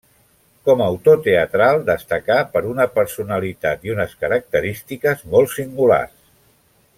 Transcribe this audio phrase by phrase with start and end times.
[0.67, 6.19] Com a autor teatral, destacà per una personalitat i unes característiques molt singulars.